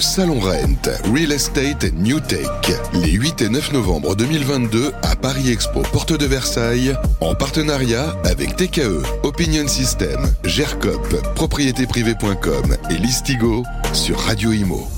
Salon 0.00 0.40
Rent, 0.40 0.88
Real 1.12 1.30
Estate 1.30 1.92
New 1.92 2.20
Tech, 2.20 2.48
les 2.94 3.12
8 3.12 3.42
et 3.42 3.48
9 3.50 3.72
novembre 3.74 4.16
2022 4.16 4.92
à 5.02 5.14
Paris 5.14 5.50
Expo, 5.50 5.82
porte 5.92 6.18
de 6.18 6.24
Versailles, 6.24 6.94
en 7.20 7.34
partenariat 7.34 8.16
avec 8.24 8.56
TKE, 8.56 9.02
Opinion 9.22 9.68
System, 9.68 10.18
GERCOP, 10.44 11.34
propriétéprivée.com 11.34 12.76
et 12.90 12.94
Listigo 12.94 13.62
sur 13.92 14.18
Radio 14.18 14.52
Imo. 14.52 14.88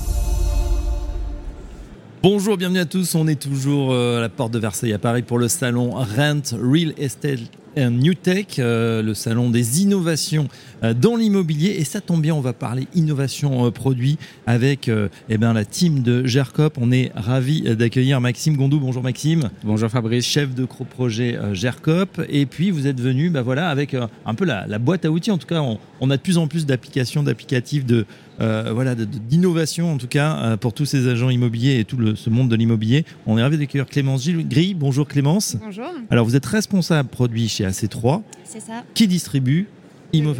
Bonjour, 2.21 2.55
bienvenue 2.55 2.79
à 2.79 2.85
tous. 2.85 3.15
On 3.15 3.27
est 3.27 3.41
toujours 3.41 3.91
euh, 3.91 4.19
à 4.19 4.21
la 4.21 4.29
porte 4.29 4.53
de 4.53 4.59
Versailles 4.59 4.93
à 4.93 4.99
Paris 4.99 5.23
pour 5.23 5.37
le 5.37 5.49
salon 5.49 5.91
Rent 5.91 6.55
Real 6.57 6.93
Estate 6.97 7.41
New 7.77 8.13
Tech, 8.13 8.45
euh, 8.59 9.01
le 9.01 9.13
salon 9.13 9.49
des 9.49 9.81
innovations 9.81 10.47
euh, 10.83 10.93
dans 10.93 11.15
l'immobilier. 11.15 11.75
Et 11.79 11.83
ça 11.83 12.01
tombe 12.01 12.21
bien, 12.21 12.35
on 12.35 12.41
va 12.41 12.53
parler 12.53 12.87
innovation 12.95 13.71
produit 13.71 14.17
avec 14.45 14.89
eh 15.29 15.37
ben, 15.37 15.53
la 15.53 15.65
team 15.65 16.01
de 16.03 16.25
GERCOP. 16.25 16.77
On 16.79 16.91
est 16.91 17.11
ravi 17.15 17.61
d'accueillir 17.75 18.21
Maxime 18.21 18.57
Gondou. 18.57 18.79
Bonjour 18.79 19.03
Maxime. 19.03 19.49
Bonjour 19.63 19.89
Fabrice. 19.89 20.25
Chef 20.25 20.53
de 20.53 20.65
projet 20.65 21.37
GERCOP. 21.53 22.21
Et 22.29 22.45
puis 22.45 22.71
vous 22.71 22.87
êtes 22.87 22.99
venu 22.99 23.29
bah, 23.29 23.41
voilà, 23.41 23.69
avec 23.69 23.95
un 23.95 24.35
peu 24.35 24.45
la, 24.45 24.79
boîte 24.79 25.05
à 25.05 25.11
outils. 25.11 25.31
En 25.31 25.37
tout 25.37 25.47
cas, 25.47 25.61
on, 25.61 25.79
on 26.01 26.09
a 26.09 26.17
de 26.17 26.21
plus 26.21 26.37
en 26.37 26.47
plus 26.47 26.65
d'applications, 26.65 27.23
d'applicatifs 27.23 27.85
de 27.85 28.05
euh, 28.41 28.71
voilà, 28.73 28.95
d'innovation 28.95 29.93
en 29.93 29.97
tout 29.97 30.07
cas 30.07 30.37
euh, 30.37 30.57
pour 30.57 30.73
tous 30.73 30.85
ces 30.85 31.07
agents 31.07 31.29
immobiliers 31.29 31.79
et 31.79 31.85
tout 31.85 32.15
ce 32.15 32.29
monde 32.29 32.49
de 32.49 32.55
l'immobilier. 32.55 33.05
On 33.27 33.37
est 33.37 33.43
ravi 33.43 33.57
d'accueillir 33.57 33.85
Clémence 33.85 34.23
Gilles 34.23 34.47
Gris. 34.47 34.73
Bonjour 34.73 35.07
Clémence. 35.07 35.57
Bonjour. 35.63 35.85
Alors 36.09 36.25
vous 36.25 36.35
êtes 36.35 36.45
responsable 36.45 37.09
produit 37.09 37.47
chez 37.47 37.65
AC3. 37.65 38.21
C'est 38.43 38.59
ça. 38.59 38.83
Qui 38.93 39.07
distribue 39.07 39.67
Imo... 40.13 40.33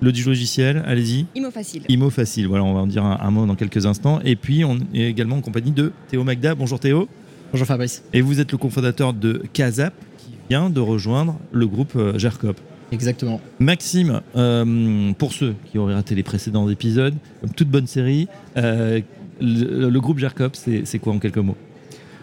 Le 0.00 0.10
logiciel, 0.10 0.82
allez-y. 0.86 1.24
Imo 1.34 1.50
Facile. 1.50 1.82
Imo 1.88 2.10
Facile, 2.10 2.46
voilà, 2.46 2.64
on 2.64 2.74
va 2.74 2.80
en 2.80 2.86
dire 2.86 3.04
un, 3.04 3.30
mot 3.30 3.46
dans 3.46 3.54
quelques 3.54 3.86
instants. 3.86 4.20
Et 4.22 4.36
puis 4.36 4.62
on 4.64 4.78
est 4.92 5.04
également 5.04 5.36
en 5.36 5.40
compagnie 5.40 5.70
de 5.70 5.92
Théo 6.08 6.24
Magda. 6.24 6.54
Bonjour 6.54 6.78
Théo. 6.78 7.08
Bonjour 7.52 7.66
Fabrice. 7.66 8.02
Et 8.12 8.20
vous 8.20 8.40
êtes 8.40 8.52
le 8.52 8.58
cofondateur 8.58 9.14
de 9.14 9.42
Casap 9.52 9.94
qui 10.18 10.32
vient 10.50 10.68
de 10.68 10.80
rejoindre 10.80 11.38
le 11.52 11.66
groupe 11.66 11.92
euh, 11.96 12.18
GERCOP. 12.18 12.60
Exactement. 12.94 13.40
Maxime, 13.58 14.20
euh, 14.36 15.12
pour 15.18 15.32
ceux 15.32 15.54
qui 15.70 15.78
auraient 15.78 15.94
raté 15.94 16.14
les 16.14 16.22
précédents 16.22 16.68
épisodes, 16.70 17.14
comme 17.40 17.50
toute 17.50 17.68
bonne 17.68 17.88
série, 17.88 18.28
euh, 18.56 19.00
le, 19.40 19.98
groupe 19.98 20.18
GERCOP, 20.18 20.54
c'est 20.54 20.98
quoi 21.00 21.12
en 21.12 21.18
quelques 21.18 21.38
mots? 21.38 21.56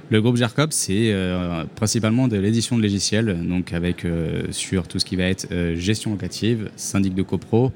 Le 0.09 0.21
groupe 0.21 0.37
GERCOP, 0.37 0.71
c'est 0.71 1.11
euh, 1.11 1.65
principalement 1.75 2.27
de 2.27 2.37
l'édition 2.37 2.77
de 2.77 2.81
logiciels, 2.81 3.37
donc 3.47 3.73
avec 3.73 4.05
sur 4.51 4.87
tout 4.87 4.97
ce 4.97 5.05
qui 5.05 5.17
va 5.17 5.25
être 5.25 5.47
gestion 5.75 6.11
locative, 6.11 6.69
syndic 6.77 7.13
de 7.15 7.23
copro 7.23 7.71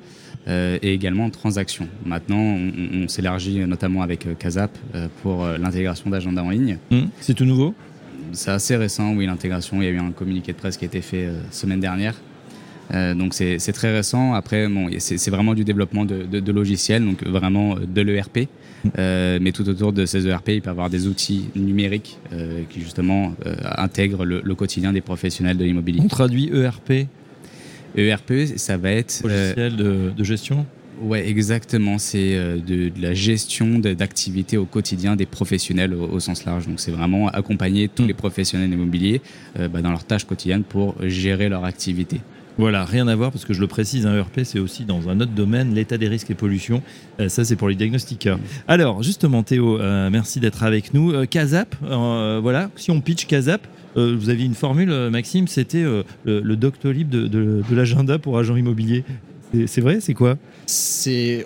et 0.47 0.93
également 0.93 1.29
transactions. 1.29 1.87
Maintenant, 2.05 2.57
on, 2.93 3.07
s'élargit 3.07 3.59
notamment 3.65 4.03
avec 4.03 4.37
Casap 4.37 4.77
pour 5.21 5.45
l'intégration 5.45 6.09
d'agenda 6.09 6.43
en 6.43 6.49
ligne. 6.49 6.77
Hum, 6.91 7.09
c'est 7.19 7.33
tout 7.33 7.45
nouveau? 7.45 7.73
C'est 8.31 8.51
assez 8.51 8.75
récent, 8.75 9.13
oui, 9.13 9.25
l'intégration. 9.25 9.81
Il 9.81 9.85
y 9.85 9.87
a 9.87 9.91
eu 9.91 9.99
un 9.99 10.11
communiqué 10.11 10.51
de 10.53 10.57
presse 10.57 10.77
qui 10.77 10.85
a 10.85 10.87
été 10.87 11.01
fait 11.01 11.29
semaine 11.51 11.79
dernière. 11.79 12.15
Euh, 12.93 13.13
donc 13.13 13.33
c'est 13.33 13.57
très 13.73 13.93
récent. 13.93 14.33
Après, 14.33 14.67
bon, 14.67 14.89
c'est 14.99 15.29
vraiment 15.29 15.53
du 15.53 15.63
développement 15.63 16.05
de, 16.05 16.51
logiciels, 16.51 17.03
donc 17.05 17.25
vraiment 17.25 17.75
de 17.75 18.01
l'ERP. 18.01 18.47
Euh, 18.99 19.39
mais 19.41 19.51
tout 19.51 19.67
autour 19.67 19.93
de 19.93 20.05
ces 20.05 20.27
ERP, 20.27 20.49
il 20.49 20.61
peut 20.61 20.67
y 20.67 20.69
avoir 20.69 20.91
des 20.91 21.07
outils 21.07 21.45
numériques 21.55 22.19
euh, 22.33 22.61
qui 22.69 22.81
justement 22.81 23.33
intègrent 23.77 24.25
le, 24.25 24.55
quotidien 24.55 24.93
des 24.93 25.01
professionnels 25.01 25.57
de 25.57 25.65
l'immobilier. 25.65 26.01
On 26.03 26.07
traduit 26.07 26.51
ERP 26.53 27.07
ERP, 27.97 28.33
ça 28.57 28.75
va 28.75 28.91
être... 28.91 29.21
Logiciel 29.23 29.75
de, 29.77 30.23
gestion? 30.23 30.65
Ouais, 31.01 31.27
exactement. 31.29 31.97
C'est 31.97 32.35
de, 32.35 32.91
la 33.01 33.13
gestion 33.13 33.79
d'activités 33.79 34.57
au 34.57 34.65
quotidien 34.65 35.15
des 35.15 35.25
professionnels 35.25 35.93
au, 35.93 36.19
sens 36.19 36.43
large. 36.43 36.67
Donc, 36.67 36.81
c'est 36.81 36.91
vraiment 36.91 37.29
accompagner 37.29 37.87
tous 37.87 38.03
mm. 38.03 38.07
les 38.07 38.13
professionnels 38.13 38.71
immobiliers 38.71 39.21
bah, 39.57 39.81
dans 39.81 39.91
leurs 39.91 40.03
tâches 40.03 40.25
quotidiennes 40.25 40.63
pour 40.63 40.95
gérer 41.01 41.47
leur 41.47 41.63
activité. 41.63 42.19
Voilà, 42.57 42.85
rien 42.85 43.07
à 43.07 43.15
voir 43.15 43.31
parce 43.31 43.43
que 43.43 43.53
je 43.53 43.59
le 43.59 43.67
précise, 43.67 44.05
un 44.05 44.15
ERP 44.15 44.41
c'est 44.43 44.59
aussi 44.59 44.85
dans 44.85 45.09
un 45.09 45.19
autre 45.19 45.31
domaine, 45.31 45.73
l'état 45.73 45.97
des 45.97 46.07
risques 46.07 46.31
et 46.31 46.35
pollution. 46.35 46.81
Euh, 47.19 47.27
ça 47.27 47.43
c'est 47.43 47.57
pour 47.57 47.67
les 47.67 47.75
diagnostiqueurs. 47.75 48.39
Alors 48.67 49.03
justement 49.03 49.43
Théo, 49.43 49.79
euh, 49.79 50.09
merci 50.09 50.39
d'être 50.39 50.63
avec 50.63 50.93
nous. 50.93 51.11
Euh, 51.11 51.25
Casap, 51.25 51.75
voilà, 51.81 52.69
si 52.75 52.91
on 52.91 53.01
pitch 53.01 53.25
Casap, 53.25 53.67
vous 53.95 54.29
aviez 54.29 54.45
une 54.45 54.55
formule 54.55 54.91
Maxime, 55.09 55.47
c'était 55.47 55.83
le, 56.25 56.55
Doctolib 56.55 57.09
de, 57.09 57.63
l'agenda 57.71 58.19
pour 58.19 58.37
agents 58.37 58.57
immobiliers. 58.57 59.05
C'est 59.67 59.81
vrai, 59.81 59.99
c'est 59.99 60.13
quoi? 60.13 60.37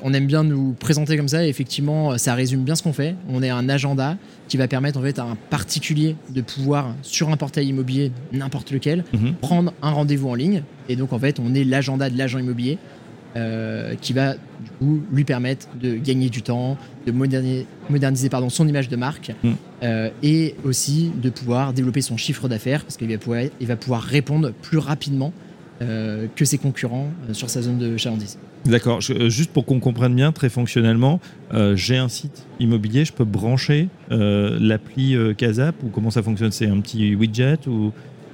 On 0.04 0.14
aime 0.14 0.28
bien 0.28 0.44
nous 0.44 0.74
présenter 0.74 1.18
comme 1.18 1.28
ça, 1.28 1.46
et 1.46 1.50
effectivement, 1.50 2.18
ça 2.18 2.34
résume 2.34 2.64
bien 2.64 2.76
ce 2.76 2.84
qu'on 2.84 2.94
fait. 2.94 3.16
On 3.30 3.44
est 3.44 3.50
un 3.50 3.70
agenda 3.70 4.18
qui 4.48 4.58
va 4.58 4.68
permettre 4.68 5.00
en 5.00 5.02
fait 5.02 5.20
à 5.20 5.24
un 5.24 5.36
particulier 5.50 6.16
de 6.30 6.42
pouvoir, 6.42 6.96
sur 7.02 7.30
un 7.30 7.38
portail 7.38 7.68
immobilier, 7.68 8.12
n'importe 8.32 8.72
lequel, 8.72 9.04
mhm. 9.14 9.36
prendre 9.36 9.74
un 9.82 9.92
rendez-vous 9.92 10.30
en 10.30 10.36
ligne. 10.36 10.64
Et 10.88 10.96
donc, 10.96 11.14
en 11.14 11.20
fait, 11.20 11.40
on 11.40 11.54
est 11.54 11.64
l'agenda 11.64 12.10
de 12.10 12.18
l'agent 12.18 12.40
immobilier. 12.40 12.78
Euh, 13.36 13.94
qui 13.94 14.12
va 14.12 14.34
du 14.34 14.72
coup 14.80 15.04
lui 15.14 15.24
permettre 15.24 15.68
de 15.80 15.94
gagner 15.98 16.32
du 16.32 16.42
temps, 16.42 16.78
de 17.06 17.12
moderniser, 17.12 17.68
moderniser 17.88 18.28
pardon, 18.28 18.50
son 18.50 18.68
image 18.68 18.90
de 18.90 18.96
marque 18.96 19.32
mhm. 19.44 19.56
euh, 19.84 20.10
et 20.24 20.56
aussi 20.64 21.12
de 21.16 21.30
pouvoir 21.30 21.72
développer 21.74 22.02
son 22.02 22.18
chiffre 22.18 22.48
d'affaires 22.48 22.82
parce 22.82 22.98
qu'il 22.98 23.08
va 23.08 23.20
pouvoir, 23.20 23.44
il 23.62 23.68
va 23.68 23.76
pouvoir 23.76 24.02
répondre 24.02 24.52
plus 24.64 24.80
rapidement 24.80 25.32
euh, 25.82 26.28
que 26.36 26.44
ses 26.44 26.58
concurrents 26.58 27.08
euh, 27.30 27.34
sur 27.34 27.50
sa 27.50 27.62
zone 27.62 27.78
de 27.78 27.96
chalandise. 27.96 28.38
D'accord. 28.66 29.00
Euh, 29.12 29.30
juste 29.30 29.52
pour 29.52 29.66
qu'on 29.66 29.80
comprenne 29.80 30.14
bien, 30.14 30.34
très 30.34 30.50
fonctionnellement, 30.50 31.22
j'ai 31.76 31.96
un 31.96 32.10
site 32.10 32.46
immobilier, 32.60 33.06
je 33.06 33.14
peux 33.14 33.24
brancher 33.24 33.88
l'appli 34.10 35.16
Casap 35.38 35.82
ou 35.84 35.88
comment 35.88 36.12
ça 36.12 36.22
fonctionne? 36.22 36.52
C'est 36.52 36.68
un 36.68 36.80
petit 36.82 37.16
widget 37.16 37.68
ou? 37.68 37.94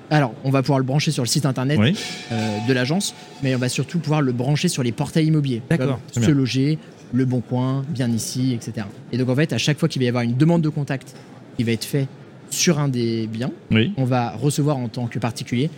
Alors, 0.09 0.33
on 0.43 0.49
va 0.49 0.61
pouvoir 0.61 0.79
le 0.79 0.85
brancher 0.85 1.11
sur 1.11 1.23
le 1.23 1.27
site 1.27 1.45
internet 1.45 1.79
de 1.79 2.73
l'agence, 2.73 3.13
mais 3.43 3.55
on 3.55 3.59
va 3.59 3.69
surtout 3.69 3.99
pouvoir 3.99 4.21
le 4.21 4.31
brancher 4.31 4.67
sur 4.67 4.83
les 4.83 4.91
portails 4.91 5.27
immobiliers. 5.27 5.61
D'accord. 5.69 5.99
Se 6.11 6.31
loger, 6.31 6.79
le 7.13 7.25
bon 7.25 7.41
coin, 7.41 7.83
bien 7.89 8.09
ici, 8.09 8.53
etc. 8.53 8.87
Et 9.11 9.17
donc, 9.17 9.29
en 9.29 9.35
fait, 9.35 9.53
à 9.53 9.57
chaque 9.57 9.77
fois 9.77 9.87
qu'il 9.87 10.01
va 10.01 10.05
y 10.05 10.09
avoir 10.09 10.23
une 10.23 10.35
demande 10.35 10.61
de 10.61 10.69
contact 10.69 11.15
qui 11.57 11.63
va 11.63 11.71
être 11.71 11.85
fait 11.85 12.07
sur 12.49 12.79
un 12.79 12.87
des 12.87 13.27
biens, 13.27 13.51
on 13.97 14.05
va 14.05 14.31
recevoir 14.31 14.77
en 14.77 14.87
tant 14.87 15.05
que 15.05 15.19
particulier 15.19 15.69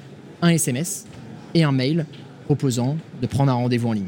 un 0.42 0.50
SMS 0.50 1.07
et 1.54 1.64
un 1.64 1.72
mail 1.72 2.06
proposant 2.46 2.98
de 3.22 3.28
prendre 3.28 3.52
un 3.52 3.56
rendez-vous 3.56 3.90
en 3.90 3.94
ligne. 3.94 4.08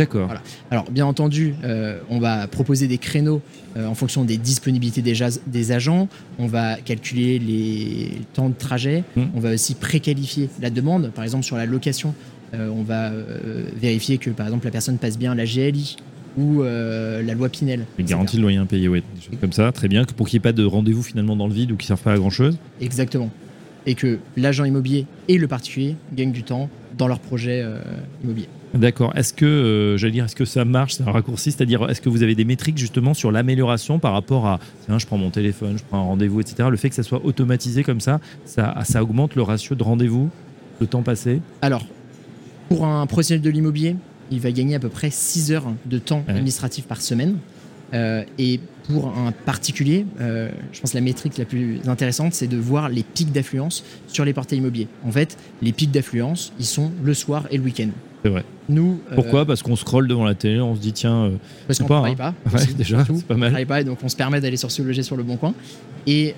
D'accord. 0.00 0.30
Alors, 0.70 0.90
bien 0.90 1.04
entendu, 1.04 1.54
euh, 1.62 1.98
on 2.08 2.20
va 2.20 2.46
proposer 2.46 2.88
des 2.88 2.96
créneaux 2.96 3.42
euh, 3.76 3.86
en 3.86 3.94
fonction 3.94 4.24
des 4.24 4.38
disponibilités 4.38 5.02
des, 5.02 5.14
des, 5.46 5.72
agents. 5.72 6.08
On 6.38 6.46
va 6.46 6.76
calculer 6.76 7.38
les 7.38 8.12
temps 8.32 8.48
de 8.48 8.54
trajet. 8.54 9.04
Mmh. 9.14 9.22
On 9.34 9.40
va 9.40 9.52
aussi 9.52 9.74
préqualifier 9.74 10.48
la 10.62 10.70
demande. 10.70 11.10
Par 11.10 11.22
exemple, 11.22 11.44
sur 11.44 11.58
la 11.58 11.66
location, 11.66 12.14
euh, 12.54 12.70
on 12.74 12.82
va 12.82 13.12
vérifier 13.76 14.16
que, 14.16 14.30
par 14.30 14.46
exemple, 14.46 14.64
la 14.64 14.70
personne 14.70 14.96
passe 14.96 15.18
bien 15.18 15.34
la 15.34 15.44
GLI 15.44 15.96
ou 16.38 16.62
la 16.62 17.34
loi 17.34 17.50
Pinel. 17.50 17.84
Une 17.98 18.06
garantie 18.06 18.36
de 18.36 18.42
loyer 18.42 18.56
impayé, 18.56 18.88
oui. 18.88 19.02
Comme 19.38 19.52
ça, 19.52 19.70
très 19.70 19.88
bien. 19.88 20.04
Pour 20.04 20.28
qu'il 20.28 20.38
n'y 20.38 20.40
ait 20.40 20.48
pas 20.48 20.52
de 20.52 20.64
rendez-vous 20.64 21.02
finalement 21.02 21.36
dans 21.36 21.46
le 21.46 21.52
vide 21.52 21.72
ou 21.72 21.76
qui 21.76 21.84
ne 21.84 21.88
servent 21.88 22.02
pas 22.02 22.14
à 22.14 22.18
grand-chose. 22.18 22.56
Exactement 22.80 23.30
et 23.86 23.94
que 23.94 24.18
l'agent 24.36 24.64
immobilier 24.64 25.06
et 25.28 25.38
le 25.38 25.48
particulier 25.48 25.96
gagnent 26.12 26.32
du 26.32 26.42
temps 26.42 26.68
dans 26.96 27.08
leur 27.08 27.18
projet 27.18 27.62
euh, 27.62 27.80
immobilier. 28.22 28.48
D'accord. 28.74 29.12
Est-ce 29.16 29.32
que, 29.32 29.44
euh, 29.44 29.96
j'allais 29.96 30.12
dire, 30.12 30.24
est-ce 30.24 30.36
que 30.36 30.44
ça 30.44 30.64
marche 30.64 30.94
C'est 30.94 31.02
un 31.02 31.10
raccourci, 31.10 31.50
c'est-à-dire, 31.50 31.88
est-ce 31.90 32.00
que 32.00 32.08
vous 32.08 32.22
avez 32.22 32.34
des 32.34 32.44
métriques 32.44 32.78
justement 32.78 33.14
sur 33.14 33.32
l'amélioration 33.32 33.98
par 33.98 34.12
rapport 34.12 34.46
à, 34.46 34.60
tiens, 34.86 34.98
je 34.98 35.06
prends 35.06 35.18
mon 35.18 35.30
téléphone, 35.30 35.76
je 35.78 35.82
prends 35.82 35.98
un 35.98 36.04
rendez-vous, 36.04 36.40
etc. 36.40 36.68
Le 36.70 36.76
fait 36.76 36.88
que 36.88 36.94
ça 36.94 37.02
soit 37.02 37.24
automatisé 37.24 37.82
comme 37.82 38.00
ça, 38.00 38.20
ça, 38.44 38.76
ça 38.84 39.02
augmente 39.02 39.34
le 39.34 39.42
ratio 39.42 39.74
de 39.74 39.82
rendez-vous, 39.82 40.30
le 40.80 40.86
temps 40.86 41.02
passé? 41.02 41.40
Alors, 41.62 41.84
pour 42.68 42.86
un 42.86 43.06
professionnel 43.06 43.42
de 43.42 43.50
l'immobilier, 43.50 43.96
il 44.30 44.40
va 44.40 44.52
gagner 44.52 44.76
à 44.76 44.78
peu 44.78 44.88
près 44.88 45.10
6 45.10 45.52
heures 45.52 45.72
de 45.86 45.98
temps 45.98 46.22
administratif 46.28 46.84
par 46.86 47.02
semaine. 47.02 47.36
Euh, 47.94 48.24
et 48.38 48.60
pour 48.88 49.08
un 49.16 49.32
particulier, 49.32 50.06
euh, 50.20 50.50
je 50.72 50.80
pense 50.80 50.92
que 50.92 50.96
la 50.96 51.02
métrique 51.02 51.38
la 51.38 51.44
plus 51.44 51.80
intéressante, 51.86 52.34
c'est 52.34 52.46
de 52.46 52.56
voir 52.56 52.88
les 52.88 53.02
pics 53.02 53.32
d'affluence 53.32 53.84
sur 54.08 54.24
les 54.24 54.32
portails 54.32 54.58
immobiliers. 54.58 54.88
En 55.04 55.12
fait, 55.12 55.36
les 55.62 55.72
pics 55.72 55.90
d'affluence, 55.90 56.52
ils 56.58 56.66
sont 56.66 56.90
le 57.02 57.14
soir 57.14 57.46
et 57.50 57.56
le 57.56 57.64
week-end. 57.64 57.88
C'est 58.22 58.30
vrai. 58.30 58.44
Nous, 58.68 59.00
euh, 59.10 59.14
Pourquoi? 59.14 59.46
Parce 59.46 59.62
qu'on 59.62 59.76
scrolle 59.76 60.06
devant 60.06 60.24
la 60.24 60.34
télé, 60.34 60.60
on 60.60 60.74
se 60.74 60.80
dit 60.80 60.92
tiens, 60.92 61.32
parce 61.66 61.78
qu'on 61.78 61.84
ne 61.84 61.88
travaille 61.88 62.16
pas. 62.16 62.34
déjà, 62.76 63.04
c'est 63.04 63.24
pas 63.24 63.34
mal. 63.34 63.48
On 63.48 63.50
travaille 63.50 63.64
pas, 63.64 63.80
et 63.80 63.84
donc 63.84 63.98
on 64.02 64.08
se 64.08 64.16
permet 64.16 64.40
d'aller 64.40 64.58
sur 64.58 64.70
ce 64.70 64.82
loger 64.82 65.02
sur 65.02 65.16
le 65.16 65.22
bon 65.22 65.36
coin. 65.36 65.54
Et 66.06 66.34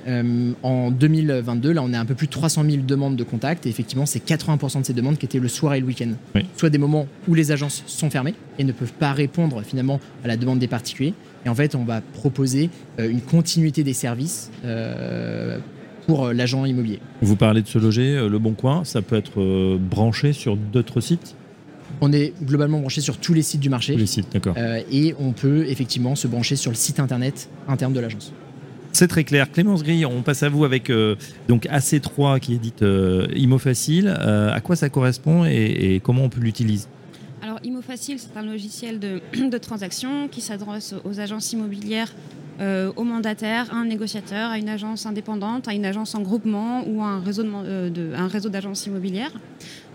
en 0.63 0.91
2022, 0.91 1.73
là, 1.73 1.83
on 1.85 1.93
a 1.93 1.99
un 1.99 2.05
peu 2.05 2.15
plus 2.15 2.27
de 2.29 2.33
300 2.33 2.65
000 2.69 2.83
demandes 2.85 3.17
de 3.17 3.25
contact. 3.25 3.67
Et 3.67 3.69
effectivement, 3.69 4.07
c'est 4.07 4.25
80% 4.25 4.81
de 4.81 4.87
ces 4.87 4.93
demandes 4.93 5.19
qui 5.19 5.27
étaient 5.27 5.39
le 5.39 5.49
soir 5.49 5.75
et 5.75 5.81
le 5.81 5.87
week-end. 5.87 6.11
Soit 6.57 6.71
des 6.71 6.79
moments 6.79 7.07
où 7.29 7.35
les 7.35 7.51
agences 7.53 7.83
sont 7.87 8.11
fermées 8.11 8.35
et 8.59 8.65
ne 8.65 8.73
peuvent 8.73 8.93
pas 8.93 9.13
répondre 9.13 9.63
finalement 9.63 10.01
à 10.25 10.29
la 10.29 10.37
demande 10.37 10.59
des 10.59 10.69
particuliers 10.69 11.15
et 11.45 11.49
en 11.49 11.55
fait, 11.55 11.75
on 11.75 11.85
va 11.85 12.01
proposer 12.01 12.71
euh, 12.99 13.11
une 13.11 13.21
continuité 13.21 13.83
des 13.83 13.95
services 13.95 14.51
euh, 14.65 15.59
pour 16.07 16.27
euh, 16.27 16.33
l'agent 16.33 16.65
immobilier. 16.65 17.01
Vous 17.21 17.37
parlez 17.37 17.63
de 17.63 17.69
se 17.69 17.79
loger, 17.79 18.29
Le 18.29 18.39
Bon 18.39 18.53
Coin, 18.53 18.85
ça 18.85 19.03
peut 19.03 19.17
être 19.17 19.77
branché 19.79 20.33
sur 20.33 20.57
d'autres 20.57 21.01
sites? 21.01 21.35
On 22.01 22.13
est 22.13 22.33
globalement 22.43 22.81
branché 22.81 23.01
sur 23.01 23.19
tous 23.19 23.35
les 23.35 23.43
sites 23.43 23.61
du 23.61 23.69
marché. 23.71 23.93
Tous 23.93 23.99
les 23.99 24.07
sites, 24.07 24.33
d'accord. 24.33 24.55
Euh, 24.57 24.81
et 24.91 25.15
on 25.21 25.33
peut 25.33 25.67
effectivement 25.69 26.15
se 26.17 26.27
brancher 26.27 26.57
sur 26.57 26.71
le 26.71 26.77
site 26.77 26.99
internet 27.01 27.49
interne 27.69 27.93
de 27.93 28.01
l'agence. 28.01 28.33
C'est 28.93 29.09
très 29.09 29.25
clair. 29.25 29.51
Clémence 29.51 29.83
Grille, 29.83 30.05
on 30.05 30.23
passe 30.23 30.43
à 30.43 30.49
vous 30.49 30.65
avec 30.65 30.91
euh, 30.91 31.17
donc 31.49 31.67
AC3 31.67 32.41
qui 32.41 32.55
édite 32.55 32.83
euh, 32.83 33.27
Imo 33.35 33.59
Facile. 33.59 34.09
à 34.09 34.61
quoi 34.61 34.77
ça 34.77 34.89
correspond 34.89 35.45
et, 35.45 35.95
et 35.95 36.01
comment 36.01 36.25
on 36.25 36.29
peut 36.29 36.41
l'utiliser? 36.41 36.87
ImoFacile, 37.65 38.19
c'est 38.19 38.37
un 38.37 38.43
logiciel 38.43 38.99
de, 38.99 39.21
de 39.51 39.59
transaction 39.59 40.29
qui 40.29 40.41
s'adresse 40.41 40.95
aux 41.05 41.21
agences 41.21 41.53
immobilières 41.53 42.13
euh, 42.61 42.93
aux 42.97 43.05
mandataires, 43.05 43.73
à 43.73 43.77
un 43.77 43.87
négociateur, 43.87 44.51
à 44.51 44.59
une 44.59 44.69
agence 44.69 45.07
indépendante, 45.07 45.69
à 45.69 45.73
une 45.73 45.87
agence 45.87 46.15
en 46.15 46.21
groupement 46.21 46.85
ou 46.87 47.03
à 47.03 47.07
un 47.07 47.21
réseau, 47.21 47.45
euh, 47.45 47.89
de, 47.89 48.13
un 48.15 48.29
réseau 48.29 48.51
d'agences 48.51 48.87
immobilières. 48.87 49.33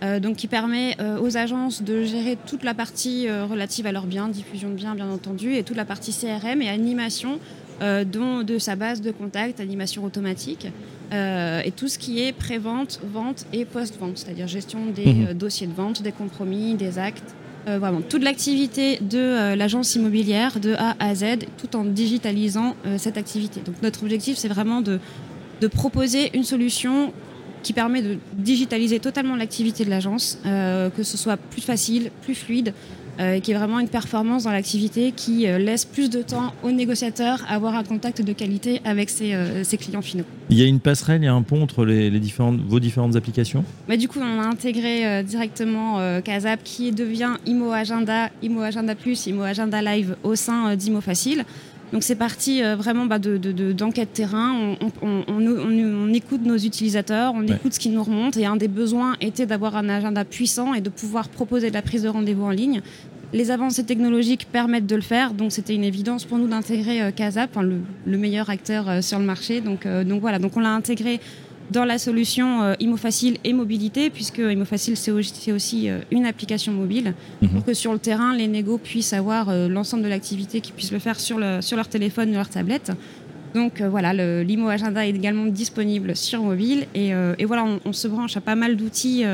Euh, 0.04 0.20
donc 0.20 0.38
qui 0.38 0.48
permet 0.48 0.96
aux 1.22 1.38
agences 1.38 1.82
de 1.82 2.04
gérer 2.04 2.38
toute 2.46 2.64
la 2.64 2.74
partie 2.74 3.28
relative 3.30 3.88
à 3.88 3.92
leurs 3.92 4.06
biens, 4.06 4.28
diffusion 4.28 4.70
de 4.70 4.76
biens 4.76 4.96
bien 4.96 5.10
entendu, 5.10 5.56
et 5.56 5.64
toute 5.64 5.78
la 5.78 5.86
partie 5.86 6.12
CRM 6.12 6.62
et 6.62 6.70
animation 6.70 7.40
dont, 7.82 8.44
de 8.44 8.58
sa 8.60 8.76
base 8.76 9.02
de 9.02 9.12
contact, 9.12 9.60
animation 9.60 10.04
automatique, 10.04 10.68
et 11.12 11.72
tout 11.76 11.88
ce 11.88 11.98
qui 11.98 12.22
est 12.22 12.32
pré-vente, 12.32 13.00
vente 13.12 13.46
et 13.54 13.66
post-vente, 13.66 14.20
c'est-à-dire 14.20 14.48
gestion 14.48 14.86
des 14.88 15.14
mmh. 15.14 15.34
dossiers 15.34 15.68
de 15.68 15.74
vente, 15.74 16.04
des 16.04 16.12
compromis, 16.12 16.76
des 16.76 17.00
actes, 17.00 17.36
euh, 17.68 17.80
toute 18.08 18.24
l'activité 18.24 18.98
de 19.02 19.18
euh, 19.18 19.56
l'agence 19.56 19.96
immobilière 19.96 20.60
de 20.60 20.74
A 20.76 20.96
à 21.00 21.16
Z, 21.16 21.40
tout 21.58 21.76
en 21.76 21.84
digitalisant 21.84 22.76
euh, 22.86 22.98
cette 22.98 23.18
activité. 23.18 23.60
Donc 23.60 23.76
notre 23.82 24.04
objectif, 24.04 24.38
c'est 24.38 24.48
vraiment 24.48 24.82
de 24.82 25.00
proposer 25.68 26.32
une 26.34 26.44
solution 26.44 27.12
qui 27.64 27.74
permet 27.74 28.02
de 28.02 28.18
digitaliser 28.34 29.00
totalement 29.00 29.36
l'activité 29.36 29.84
de 29.84 29.90
l'agence, 29.90 30.38
que 30.44 31.04
ce 31.04 31.18
soit 31.18 31.36
plus 31.36 31.64
facile, 31.64 32.12
plus 32.22 32.36
fluide, 32.36 32.74
euh, 33.20 33.40
qui 33.40 33.52
est 33.52 33.56
vraiment 33.56 33.80
une 33.80 33.88
performance 33.88 34.44
dans 34.44 34.52
l'activité 34.52 35.12
qui 35.12 35.48
euh, 35.48 35.58
laisse 35.58 35.86
plus 35.86 36.10
de 36.10 36.22
temps 36.22 36.54
aux 36.64 36.72
négociateurs 36.72 37.44
à 37.48 37.56
avoir 37.56 37.74
un 37.76 37.84
contact 37.84 38.22
de 38.22 38.32
qualité 38.32 38.80
avec 38.86 39.10
ses, 39.10 39.34
euh, 39.34 39.64
clients 39.80 40.02
finaux. 40.02 40.24
Il 40.50 40.58
y 40.58 40.62
a 40.62 40.66
une 40.66 40.80
passerelle, 40.80 41.22
il 41.22 41.26
y 41.26 41.28
a 41.28 41.34
un 41.34 41.42
pont 41.42 41.64
entre 41.64 41.84
les, 41.84 42.12
différentes, 42.20 42.60
vos 42.68 42.80
différentes 42.80 43.16
applications? 43.16 43.64
Bah, 43.88 43.98
Du 43.98 44.08
coup, 44.08 44.20
on 44.22 44.40
a 44.40 44.46
intégré 44.46 45.24
directement 45.24 46.00
Casap 46.22 46.62
qui 46.64 46.92
devient 46.92 47.34
Imo 47.46 47.72
Agenda, 47.72 48.30
Imo 48.42 48.62
Agenda 48.62 48.96
Plus, 48.96 49.28
Imo 49.28 49.42
Agenda 49.42 49.82
Live 49.82 50.16
au 50.24 50.36
sein 50.36 50.76
d'Imo 50.76 51.02
Facile. 51.02 51.44
Donc 51.94 52.04
c'est 52.04 52.16
parti 52.16 52.62
vraiment 52.62 53.06
bah, 53.06 53.18
d'enquête 53.18 54.10
de, 54.10 54.14
terrain. 54.14 54.76
On, 55.02 56.14
écoute 56.14 56.42
nos 56.44 56.58
utilisateurs, 56.58 57.34
on 57.34 57.44
écoute 57.44 57.74
ce 57.74 57.80
qui 57.80 57.90
nous 57.90 58.04
remonte. 58.04 58.36
Et 58.38 58.46
un 58.46 58.58
des 58.58 58.68
besoins 58.68 59.16
était 59.22 59.46
d'avoir 59.46 59.78
un 59.78 59.88
agenda 59.88 60.26
puissant 60.26 60.74
et 60.74 60.82
de 60.82 60.90
pouvoir 60.90 61.30
proposer 61.30 61.70
de 61.70 61.74
la 61.74 61.82
prise 61.82 62.04
de 62.04 62.10
rendez-vous 62.10 62.44
en 62.44 62.52
ligne. 62.52 62.82
Les 63.34 63.52
avancées 63.52 63.84
technologiques 63.84 64.48
permettent 64.50 64.88
de 64.88 64.96
le 64.96 65.02
faire, 65.02 65.34
donc 65.34 65.52
c'était 65.52 65.76
une 65.76 65.84
évidence 65.84 66.24
pour 66.24 66.38
nous 66.38 66.48
d'intégrer 66.48 67.02
euh, 67.02 67.12
Casap, 67.12 67.58
le, 67.58 68.18
meilleur 68.18 68.50
acteur 68.50 68.90
euh, 68.90 69.02
sur 69.02 69.20
le 69.20 69.26
marché. 69.26 69.60
Donc, 69.60 69.86
euh, 69.86 70.06
donc 70.06 70.22
voilà, 70.22 70.40
donc 70.40 70.56
on 70.56 70.62
l'a 70.62 70.72
intégré 70.72 71.20
dans 71.72 71.86
la 71.86 71.98
solution 71.98 72.76
ImoFacile 72.80 73.38
et 73.44 73.54
mobilité, 73.54 74.10
puisque 74.10 74.38
ImoFacile 74.38 74.96
c'est 74.96 75.12
aussi 75.52 75.90
une 76.12 76.26
application 76.26 76.72
mobile, 76.72 77.14
mhm. 77.42 77.50
pour 77.50 77.66
que 77.66 77.74
sur 77.74 77.92
le 77.94 78.00
terrain, 78.00 78.36
les 78.36 78.48
négos 78.48 78.78
puissent 78.78 79.14
avoir 79.14 79.54
l'ensemble 79.68 80.04
de 80.04 80.08
l'activité, 80.08 80.62
qu'ils 80.62 80.74
puissent 80.74 80.94
le 80.94 81.00
faire 81.00 81.20
sur, 81.20 81.38
le, 81.38 81.62
sur 81.62 81.76
leur 81.76 81.88
téléphone 81.88 82.30
ou 82.30 82.34
leur 82.34 82.50
tablette. 82.50 82.92
Donc 83.54 83.82
voilà, 83.82 84.14
l'Imo 84.44 84.70
Agenda 84.70 85.06
est 85.06 85.10
également 85.10 85.46
disponible 85.46 86.16
sur 86.16 86.42
mobile, 86.42 86.86
et, 86.96 87.12
voilà, 87.46 87.66
on, 87.66 87.80
on, 87.84 87.94
se 87.94 88.08
branche 88.08 88.38
à 88.38 88.42
pas 88.42 88.56
mal 88.56 88.78
d'outils 88.78 89.26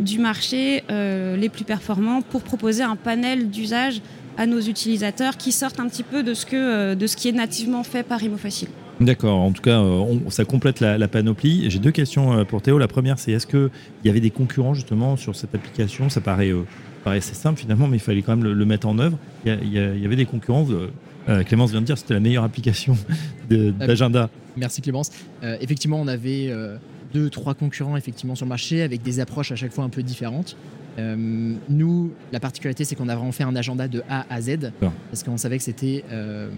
du 0.00 0.18
marché 0.18 0.82
euh, 0.90 1.36
les 1.36 1.48
plus 1.48 1.64
performants 1.64 2.22
pour 2.22 2.42
proposer 2.42 2.82
un 2.82 2.96
panel 2.96 3.50
d'usage 3.50 4.00
à 4.36 4.46
nos 4.46 4.60
utilisateurs 4.60 5.36
qui 5.36 5.52
sortent 5.52 5.80
un 5.80 5.88
petit 5.88 6.02
peu 6.02 6.22
de 6.22 6.34
ce, 6.34 6.46
que, 6.46 6.56
euh, 6.56 6.94
de 6.94 7.06
ce 7.06 7.16
qui 7.16 7.28
est 7.28 7.32
nativement 7.32 7.82
fait 7.82 8.02
par 8.02 8.22
ImoFacile. 8.22 8.68
D'accord, 9.00 9.38
en 9.38 9.52
tout 9.52 9.62
cas, 9.62 9.80
euh, 9.80 10.18
ça 10.28 10.44
complète 10.44 10.80
la, 10.80 11.08
panoplie. 11.08 11.70
J'ai 11.70 11.78
deux 11.78 11.90
questions 11.90 12.44
pour 12.44 12.62
Théo. 12.62 12.78
La 12.78 12.88
première, 12.88 13.18
c'est 13.18 13.32
est-ce 13.32 13.46
qu'il 13.46 13.70
y 14.04 14.08
avait 14.10 14.20
des 14.20 14.30
concurrents 14.30 14.74
justement 14.74 15.16
sur 15.16 15.34
cette 15.34 15.54
application? 15.54 16.10
Ça 16.10 16.20
paraît, 16.20 16.52
assez 17.06 17.34
simple 17.34 17.58
finalement, 17.58 17.88
mais 17.88 17.96
il 17.96 18.00
fallait 18.00 18.22
quand 18.22 18.36
même 18.36 18.52
le, 18.52 18.64
mettre 18.64 18.86
en 18.86 18.98
œuvre. 18.98 19.18
Il 19.46 19.72
y, 19.72 19.78
avait 19.78 20.16
des 20.16 20.26
concurrents. 20.26 20.66
Clémence 21.46 21.70
vient 21.70 21.80
de 21.80 21.86
dire 21.86 21.94
que 21.94 22.00
c'était 22.00 22.14
la 22.14 22.20
meilleure 22.20 22.44
application 22.44 22.96
d'agenda. 23.50 24.28
Merci 24.56 24.82
Clémence. 24.82 25.10
effectivement, 25.42 25.98
on 26.00 26.08
avait 26.08 26.52
deux, 27.12 27.30
trois 27.30 27.54
concurrents 27.54 27.96
effectivement 27.96 28.34
sur 28.34 28.46
le 28.46 28.50
marché 28.50 28.82
avec 28.82 29.02
des 29.02 29.20
approches 29.20 29.52
à 29.52 29.56
chaque 29.56 29.72
fois 29.72 29.84
un 29.84 29.88
peu 29.88 30.02
différentes. 30.02 30.56
Euh, 30.98 31.54
nous, 31.68 32.12
la 32.32 32.40
particularité, 32.40 32.84
c'est 32.84 32.94
qu'on 32.94 33.08
a 33.08 33.16
vraiment 33.16 33.32
fait 33.32 33.44
un 33.44 33.56
agenda 33.56 33.88
de 33.88 34.02
A 34.08 34.26
à 34.28 34.40
Z 34.40 34.72
parce 34.80 35.22
qu'on 35.22 35.36
savait 35.36 35.58
que 35.58 35.64
c'était 35.64 36.04
euh, 36.10 36.50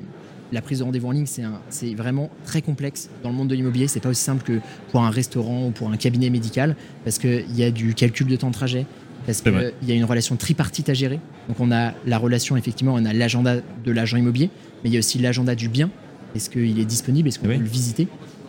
la 0.53 0.61
prise 0.61 0.81
de 0.81 0.85
rendez-vous 0.85 1.09
en 1.09 1.13
ligne, 1.13 1.27
c'est 1.71 1.95
vraiment 1.95 2.31
très 2.45 2.63
complexe 2.63 3.09
dans 3.23 3.31
le 3.31 3.35
monde 3.35 3.49
de 3.49 3.55
l'immobilier. 3.55 3.89
C'est 3.89 4.01
pas 4.01 4.11
aussi 4.11 4.23
simple 4.23 4.45
que 4.45 4.61
pour 4.91 5.03
un 5.03 5.11
restaurant 5.11 5.67
ou 5.67 5.71
pour 5.71 5.91
un 5.91 5.97
cabinet 5.97 6.31
médical 6.31 6.77
parce 7.05 7.19
qu'il 7.19 7.57
y 7.57 7.65
a 7.65 7.71
du 7.71 7.95
calcul 7.95 8.27
de 8.27 8.37
temps 8.37 8.49
de 8.49 8.55
trajet, 8.55 8.87
parce 9.27 9.41
qu'il 9.41 9.73
y 9.83 9.93
a 9.93 9.95
une 9.95 10.05
relation 10.05 10.37
tripartite 10.37 10.89
à 10.89 10.95
gérer. 10.95 11.21
Donc 11.49 11.59
on 11.61 11.73
a 11.73 11.93
la 12.07 12.19
relation, 12.19 12.57
effectivement, 12.57 12.95
on 12.95 13.05
a 13.05 13.13
l'agenda 13.13 13.57
de 13.85 13.93
l'agent 13.93 14.17
immobilier, 14.17 14.51
mais 14.83 14.91
il 14.91 14.93
y 14.93 14.97
a 14.97 14.99
aussi 14.99 15.19
l'agenda 15.19 15.55
du 15.55 15.69
bien. 15.69 15.91
Est-ce 16.35 16.51
qu'il 16.51 16.79
est 16.79 16.85
disponible? 16.85 17.29
Est-ce 17.29 17.39
qu'on 17.39 17.47
peut 17.47 17.57
le 17.57 17.65
visiter? 17.65 18.09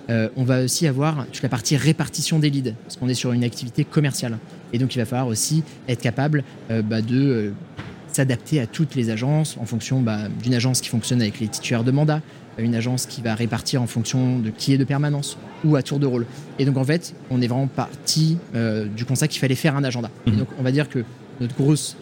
Euh, 0.09 0.29
on 0.35 0.43
va 0.43 0.63
aussi 0.63 0.85
avoir 0.87 1.25
toute 1.31 1.43
la 1.43 1.49
partie 1.49 1.77
répartition 1.77 2.39
des 2.39 2.49
leads, 2.49 2.73
parce 2.83 2.97
qu'on 2.97 3.07
est 3.07 3.13
sur 3.13 3.31
une 3.31 3.43
activité 3.43 3.85
commerciale. 3.85 4.37
Et 4.73 4.77
donc 4.77 4.95
il 4.95 4.99
va 4.99 5.05
falloir 5.05 5.27
aussi 5.27 5.63
être 5.87 6.01
capable 6.01 6.43
euh, 6.71 6.81
bah, 6.81 7.01
de 7.01 7.15
euh, 7.15 7.51
s'adapter 8.15 8.59
à 8.59 8.67
toutes 8.67 8.95
les 8.95 9.09
agences 9.09 9.57
en 9.59 9.65
fonction 9.65 10.01
bah, 10.01 10.19
d'une 10.41 10.53
agence 10.53 10.81
qui 10.81 10.89
fonctionne 10.89 11.21
avec 11.21 11.39
les 11.39 11.47
titulaires 11.47 11.83
de 11.83 11.91
mandat, 11.91 12.21
une 12.57 12.75
agence 12.75 13.05
qui 13.05 13.21
va 13.21 13.33
répartir 13.33 13.81
en 13.81 13.87
fonction 13.87 14.39
de 14.39 14.51
qui 14.51 14.73
est 14.73 14.77
de 14.77 14.83
permanence 14.83 15.37
ou 15.63 15.75
à 15.75 15.81
tour 15.81 15.99
de 15.99 16.05
rôle. 16.05 16.25
Et 16.59 16.65
donc 16.65 16.77
en 16.77 16.83
fait, 16.83 17.15
on 17.31 17.41
est 17.41 17.47
vraiment 17.47 17.67
parti 17.67 18.37
du 18.95 19.05
constat 19.05 19.27
qu'il 19.27 19.39
fallait 19.39 19.55
faire 19.55 19.75
un 19.75 19.83
agenda. 19.83 20.11
Et 20.27 20.31
mhm. 20.31 20.37
donc 20.37 20.47
on 20.59 20.61
va 20.61 20.71
dire 20.71 20.87
que 20.87 21.03
notre 21.41 21.55
grosse 21.55 21.97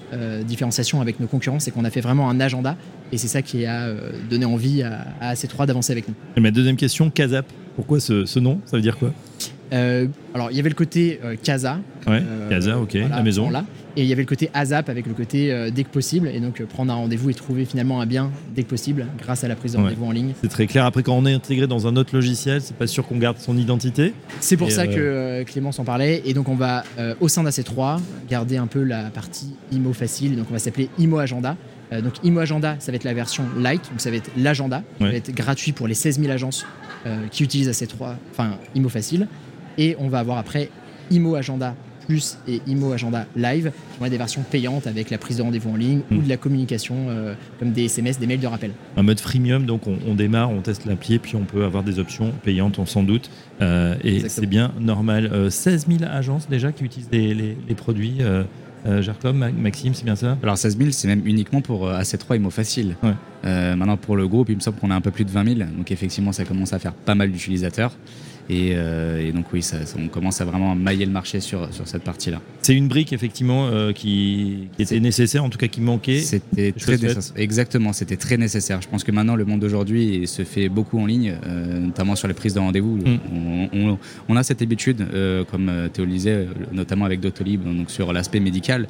différenciation 0.45 0.99
avec 0.99 1.21
nos 1.21 1.27
concurrents, 1.27 1.59
c'est 1.59 1.71
qu'on 1.71 1.85
a 1.85 1.89
fait 1.89 2.01
vraiment 2.01 2.29
un 2.29 2.41
agenda 2.41 2.75
et 3.13 3.17
c'est 3.17 3.29
ça 3.29 3.41
qui 3.41 3.65
a 3.65 3.93
donné 4.29 4.43
envie 4.43 4.83
à, 4.83 5.07
à 5.21 5.33
AC3 5.35 5.67
d'avancer 5.67 5.93
avec 5.93 6.09
nous. 6.09 6.15
Et 6.35 6.41
ma 6.41 6.51
deuxième 6.51 6.75
question, 6.75 7.09
Casap, 7.09 7.45
pourquoi 7.75 7.99
ce, 7.99 8.39
nom? 8.39 8.59
Ça 8.65 8.77
veut 8.77 8.81
dire 8.81 8.97
quoi? 8.97 9.13
Euh, 9.73 10.07
alors, 10.33 10.51
il 10.51 10.57
y 10.57 10.59
avait 10.59 10.69
le 10.69 10.75
côté 10.75 11.19
euh, 11.23 11.35
Casa. 11.41 11.79
Ouais, 12.05 12.21
euh, 12.21 12.49
Casa, 12.49 12.77
ok, 12.77 12.93
la 12.93 13.23
maison. 13.23 13.49
Là. 13.49 13.65
Et 13.97 14.03
il 14.03 14.07
y 14.07 14.13
avait 14.13 14.21
le 14.21 14.27
côté 14.27 14.49
ASAP 14.53 14.89
avec 14.89 15.05
le 15.05 15.13
côté 15.13 15.69
dès 15.71 15.83
que 15.83 15.89
possible. 15.89 16.27
Et 16.27 16.39
donc, 16.39 16.63
prendre 16.63 16.91
un 16.91 16.95
rendez-vous 16.95 17.29
et 17.29 17.33
trouver 17.33 17.65
finalement 17.65 18.01
un 18.01 18.05
bien 18.05 18.31
dès 18.55 18.63
que 18.63 18.69
possible 18.69 19.07
grâce 19.19 19.43
à 19.43 19.47
la 19.47 19.55
prise 19.55 19.73
de 19.73 19.77
rendez-vous 19.77 20.05
en 20.05 20.11
ligne. 20.11 20.33
C'est 20.41 20.49
très 20.49 20.67
clair. 20.67 20.85
Après, 20.85 21.03
quand 21.03 21.13
on 21.13 21.25
est 21.25 21.33
intégré 21.33 21.67
dans 21.67 21.87
un 21.87 21.95
autre 21.95 22.15
logiciel, 22.15 22.61
c'est 22.61 22.75
pas 22.75 22.87
sûr 22.87 23.05
qu'on 23.07 23.17
garde 23.17 23.37
son 23.37 23.57
identité. 23.57 24.13
C'est 24.39 24.57
pour 24.57 24.71
ça 24.71 24.87
que 24.87 25.43
Clémence 25.43 25.79
en 25.79 25.83
parlait. 25.83 26.21
Et 26.25 26.33
donc, 26.33 26.49
on 26.49 26.55
va, 26.55 26.83
au 27.19 27.27
sein 27.27 27.43
d'AC3, 27.43 27.99
garder 28.29 28.57
un 28.57 28.67
peu 28.67 28.83
la 28.83 29.03
partie 29.09 29.55
IMO 29.71 29.93
facile. 29.93 30.35
Donc, 30.35 30.47
on 30.49 30.53
va 30.53 30.59
s'appeler 30.59 30.89
IMO 30.97 31.19
Agenda. 31.19 31.57
donc, 31.91 32.13
IMO 32.23 32.39
Agenda, 32.39 32.75
ça 32.79 32.91
va 32.91 32.95
être 32.95 33.03
la 33.03 33.13
version 33.13 33.43
light. 33.57 33.81
Donc, 33.89 33.99
ça 33.99 34.09
va 34.09 34.17
être 34.17 34.31
l'agenda. 34.37 34.83
Ça 34.99 35.05
va 35.05 35.13
être 35.13 35.33
gratuit 35.33 35.71
pour 35.71 35.87
les 35.87 35.95
16 35.95 36.19
000 36.19 36.31
agences 36.31 36.65
euh, 37.07 37.27
qui 37.31 37.43
utilise 37.43 37.67
AC3, 37.67 38.13
enfin 38.31 38.57
IMO 38.75 38.89
Facile. 38.89 39.27
Et 39.79 39.95
on 39.97 40.07
va 40.07 40.19
avoir 40.19 40.37
après 40.37 40.69
IMO 41.09 41.35
Agenda 41.35 41.75
Plus 42.05 42.37
et 42.47 42.61
IMO 42.67 42.91
Agenda 42.91 43.25
Live, 43.35 43.71
qui 43.93 43.99
vont 43.99 44.05
être 44.05 44.11
des 44.11 44.17
versions 44.17 44.43
payantes 44.49 44.87
avec 44.87 45.09
la 45.09 45.17
prise 45.17 45.37
de 45.37 45.41
rendez-vous 45.41 45.71
en 45.71 45.75
ligne 45.75 46.01
ou 46.11 46.15
hmm. 46.15 46.23
de 46.23 46.29
la 46.29 46.37
communication 46.37 46.95
euh, 47.09 47.33
comme 47.59 47.71
des 47.71 47.85
SMS, 47.85 48.19
des 48.19 48.27
mails 48.27 48.39
de 48.39 48.47
rappel. 48.47 48.71
Un 48.97 49.03
mode 49.03 49.19
freemium, 49.19 49.65
donc 49.65 49.83
on, 49.87 50.15
démarre, 50.15 50.49
on 50.49 50.61
teste 50.61 50.85
l'appli, 50.85 51.19
puis 51.19 51.35
on 51.35 51.43
peut 51.43 51.63
avoir 51.63 51.83
des 51.83 51.99
options 51.99 52.31
payantes, 52.43 52.79
on 52.79 52.85
sans 52.85 53.03
doute. 53.03 53.29
Euh, 53.61 53.95
et 54.03 54.27
c'est 54.29 54.47
bien 54.47 54.71
normal. 54.79 55.51
16 55.51 55.87
000 55.87 56.11
agences 56.11 56.49
déjà 56.49 56.71
qui 56.71 56.83
utilisent 56.83 57.09
les, 57.11 57.75
produits. 57.75 58.17
Euh, 58.21 58.43
Maxime, 59.57 59.93
c'est 59.93 60.05
bien 60.05 60.15
ça? 60.15 60.37
Alors 60.41 60.57
16 60.57 60.77
000, 60.77 60.89
c'est 60.91 61.07
même 61.07 61.21
uniquement 61.25 61.61
pour 61.61 61.89
AC3 61.89 62.37
IMO 62.37 62.49
Facile. 62.49 62.95
Ouais. 63.03 63.13
Euh, 63.45 63.75
maintenant, 63.75 63.97
pour 63.97 64.15
le 64.15 64.27
groupe, 64.27 64.49
il 64.49 64.55
me 64.55 64.61
semble 64.61 64.77
qu'on 64.77 64.91
a 64.91 64.95
un 64.95 65.01
peu 65.01 65.11
plus 65.11 65.25
de 65.25 65.31
20 65.31 65.57
000. 65.57 65.69
Donc, 65.75 65.91
effectivement, 65.91 66.31
ça 66.31 66.45
commence 66.45 66.73
à 66.73 66.79
faire 66.79 66.93
pas 66.93 67.15
mal 67.15 67.31
d'utilisateurs. 67.31 67.93
Euh, 68.49 69.27
et, 69.27 69.31
donc 69.31 69.45
oui, 69.53 69.61
ça, 69.61 69.77
on 69.97 70.07
commence 70.07 70.41
à 70.41 70.45
vraiment 70.45 70.75
mailler 70.75 71.05
le 71.05 71.11
marché 71.11 71.39
sur, 71.39 71.73
sur 71.73 71.87
cette 71.87 72.03
partie-là. 72.03 72.41
C'est 72.61 72.75
une 72.75 72.87
brique 72.87 73.13
effectivement 73.13 73.67
euh, 73.67 73.91
qui, 73.91 74.69
était 74.79 74.99
nécessaire, 74.99 75.43
en 75.43 75.49
tout 75.49 75.57
cas 75.57 75.67
qui 75.67 75.81
manquait. 75.81 76.19
C'était 76.19 76.71
très 76.71 76.97
nécessaire. 76.97 77.33
Exactement, 77.37 77.93
c'était 77.93 78.17
très 78.17 78.37
nécessaire. 78.37 78.81
Je 78.81 78.87
pense 78.87 79.03
que 79.03 79.11
maintenant 79.11 79.35
le 79.35 79.45
monde 79.45 79.59
d'aujourd'hui 79.59 80.27
se 80.27 80.43
fait 80.43 80.69
beaucoup 80.69 80.99
en 80.99 81.05
ligne, 81.05 81.35
euh, 81.45 81.79
notamment 81.79 82.15
sur 82.15 82.27
les 82.27 82.33
prises 82.33 82.53
de 82.53 82.59
rendez-vous. 82.59 82.97
Mm. 82.97 83.97
On, 84.27 84.35
a 84.35 84.43
cette 84.43 84.61
habitude, 84.61 85.05
comme 85.51 85.71
Théo 85.93 86.05
le 86.05 86.11
disait, 86.11 86.47
notamment 86.71 87.05
avec 87.05 87.19
Doctolib, 87.19 87.63
donc 87.63 87.91
sur 87.91 88.13
l'aspect 88.13 88.39
médical. 88.39 88.87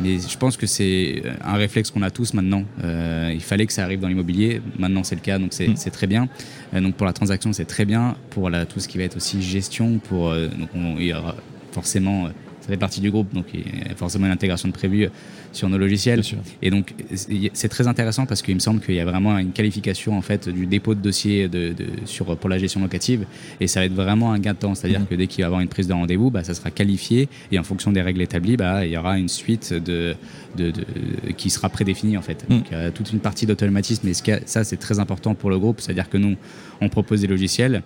Mais 0.00 0.18
je 0.18 0.36
pense 0.38 0.56
que 0.56 0.66
c'est 0.66 1.22
un 1.44 1.54
réflexe 1.54 1.90
qu'on 1.90 2.02
a 2.02 2.10
tous 2.10 2.34
maintenant. 2.34 2.64
il 2.82 3.40
fallait 3.40 3.66
que 3.66 3.72
ça 3.72 3.84
arrive 3.84 4.00
dans 4.00 4.08
l'immobilier. 4.08 4.60
Maintenant, 4.78 5.04
c'est 5.04 5.14
le 5.14 5.20
cas, 5.20 5.38
donc 5.38 5.52
c'est 5.52 5.68
mm. 5.68 5.90
très 5.92 6.06
bien. 6.06 6.28
donc 6.72 6.94
pour 6.94 7.06
la 7.06 7.12
transaction, 7.12 7.52
c'est 7.52 7.64
très 7.64 7.84
bien. 7.84 8.16
Pour 8.30 8.50
la, 8.50 8.66
tout 8.66 8.80
ce 8.80 8.88
qui 8.88 8.93
va 8.98 9.04
être 9.04 9.16
aussi 9.16 9.42
gestion, 9.42 9.98
pour, 9.98 10.32
donc 10.32 10.96
il 10.98 11.06
y 11.06 11.14
aura 11.14 11.34
forcément 11.72 12.28
ça 12.64 12.70
fait 12.70 12.78
partie 12.78 13.02
du 13.02 13.10
groupe, 13.10 13.34
donc 13.34 13.44
il 13.52 13.60
y 13.60 13.90
a 13.90 13.94
forcément 13.94 14.24
une 14.24 14.32
intégration 14.32 14.68
de 14.68 14.72
prévue 14.72 15.10
sur 15.52 15.68
nos 15.68 15.76
logiciels. 15.76 16.22
Et 16.62 16.70
donc 16.70 16.94
c'est 17.52 17.68
très 17.68 17.86
intéressant 17.86 18.24
parce 18.24 18.40
qu'il 18.40 18.54
me 18.54 18.60
semble 18.60 18.80
qu'il 18.80 18.94
y 18.94 19.00
a 19.00 19.04
vraiment 19.04 19.36
une 19.36 19.52
qualification 19.52 20.16
en 20.16 20.22
fait 20.22 20.48
du 20.48 20.64
dépôt 20.64 20.94
de 20.94 21.00
dossier 21.00 21.46
de, 21.48 21.74
sur, 22.06 22.34
pour 22.38 22.48
la 22.48 22.56
gestion 22.56 22.80
locative 22.80 23.26
et 23.60 23.66
ça 23.66 23.80
va 23.80 23.86
être 23.86 23.92
vraiment 23.92 24.32
un 24.32 24.38
gain 24.38 24.54
de 24.54 24.58
temps. 24.58 24.74
C'est-à-dire 24.74 25.00
mhm. 25.00 25.06
que 25.08 25.14
dès 25.14 25.26
qu'il 25.26 25.42
va 25.42 25.44
y 25.44 25.44
avoir 25.44 25.60
une 25.60 25.68
prise 25.68 25.88
de 25.88 25.92
rendez-vous, 25.92 26.30
bah, 26.30 26.42
ça 26.42 26.54
sera 26.54 26.70
qualifié 26.70 27.28
et 27.52 27.58
en 27.58 27.64
fonction 27.64 27.92
des 27.92 28.00
règles 28.00 28.22
établies, 28.22 28.56
bah, 28.56 28.86
il 28.86 28.92
y 28.92 28.96
aura 28.96 29.18
une 29.18 29.28
suite 29.28 29.74
de, 29.74 30.16
de, 30.56 30.72
qui 31.36 31.50
sera 31.50 31.68
prédéfinie 31.68 32.16
en 32.16 32.22
fait. 32.22 32.48
Mhm. 32.48 32.56
Donc 32.56 32.66
il 32.70 32.78
y 32.78 32.80
a 32.80 32.90
toute 32.90 33.12
une 33.12 33.20
partie 33.20 33.44
d'automatisme 33.44 34.08
et 34.08 34.14
ça 34.14 34.64
c'est 34.64 34.78
très 34.78 35.00
important 35.00 35.34
pour 35.34 35.50
le 35.50 35.58
groupe, 35.58 35.82
c'est-à-dire 35.82 36.08
que 36.08 36.16
nous 36.16 36.36
on 36.80 36.88
propose 36.88 37.20
des 37.20 37.26
logiciels 37.26 37.82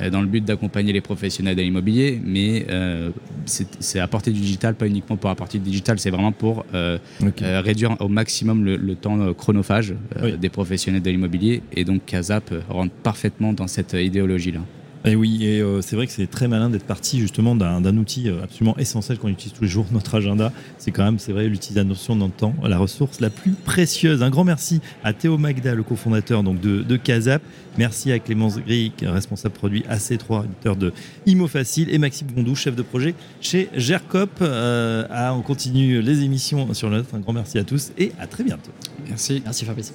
euh, 0.00 0.10
dans 0.10 0.20
le 0.20 0.26
but 0.26 0.44
d'accompagner 0.44 0.92
les 0.92 1.00
professionnels 1.00 1.56
de 1.56 1.62
l'immobilier, 1.62 2.20
mais 2.24 2.66
euh, 2.70 3.10
c'est 3.46 4.00
apporter 4.18 4.32
du 4.32 4.40
digital, 4.40 4.74
pas 4.74 4.86
uniquement 4.86 5.16
pour 5.16 5.30
apporter 5.30 5.58
du 5.58 5.64
digital, 5.64 5.98
c'est 5.98 6.10
vraiment 6.10 6.32
pour 6.32 6.64
euh, 6.74 6.98
réduire 7.40 7.96
au 8.00 8.08
maximum 8.08 8.64
le, 8.64 8.94
temps 8.96 9.32
chronophage 9.32 9.94
des 10.38 10.48
professionnels 10.48 11.02
de 11.02 11.10
l'immobilier. 11.10 11.62
Et 11.72 11.84
donc 11.84 12.04
Casap 12.04 12.52
rentre 12.68 12.92
parfation 12.94 13.52
dans 13.52 13.68
cette 13.68 13.92
idéologie-là. 13.92 14.60
Et 15.04 15.14
oui, 15.14 15.44
et 15.44 15.60
euh, 15.60 15.80
c'est 15.80 15.96
vrai 15.96 16.06
que 16.06 16.12
c'est 16.12 16.26
très 16.26 16.48
malin 16.48 16.70
d'être 16.70 16.84
parti 16.84 17.20
justement 17.20 17.54
d'un 17.54 17.96
outil 17.96 18.28
euh, 18.28 18.42
absolument 18.42 18.76
essentiel 18.78 19.18
qu'on 19.18 19.28
utilise 19.28 19.52
tous 19.52 19.62
les 19.62 19.68
jours, 19.68 19.86
notre 19.92 20.16
agenda. 20.16 20.52
C'est 20.78 20.90
quand 20.90 21.04
même, 21.04 21.18
c'est 21.18 21.32
vrai, 21.32 21.46
l'utilisation 21.46 22.16
dans 22.16 22.26
le 22.26 22.32
temps, 22.32 22.54
la 22.62 22.78
ressource 22.78 23.20
la 23.20 23.30
plus 23.30 23.52
précieuse. 23.52 24.22
Un 24.22 24.30
grand 24.30 24.44
merci 24.44 24.80
à 25.04 25.12
Théo 25.12 25.38
Magda, 25.38 25.74
le 25.74 25.82
cofondateur 25.82 26.42
donc 26.42 26.60
de, 26.60 26.82
de 26.82 26.96
Casap. 26.96 27.42
Merci 27.78 28.10
à 28.10 28.18
Clémence 28.18 28.58
Gris, 28.58 28.92
responsable 29.02 29.54
produit 29.54 29.84
AC3, 29.88 30.46
éditeur 30.46 30.74
de 30.74 30.92
Imo 31.26 31.46
Facile, 31.46 31.88
et 31.94 31.98
Maxime 31.98 32.26
Bondou, 32.26 32.56
chef 32.56 32.74
de 32.74 32.82
projet 32.82 33.14
chez 33.40 33.68
Gercop. 33.76 34.30
Euh, 34.40 35.06
ah, 35.10 35.32
on 35.34 35.42
continue 35.42 36.02
les 36.02 36.22
émissions 36.24 36.74
sur 36.74 36.90
le 36.90 36.98
net. 36.98 37.06
Un 37.14 37.20
grand 37.20 37.32
merci 37.32 37.58
à 37.58 37.64
tous 37.64 37.92
et 37.96 38.12
à 38.18 38.26
très 38.26 38.42
bientôt. 38.42 38.72
Merci. 39.08 39.42
Merci 39.44 39.64
Fabrice. 39.64 39.94